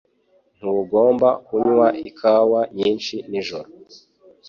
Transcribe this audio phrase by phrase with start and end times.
[0.57, 3.69] Ntugomba kunywa ikawa nyinshi nijoro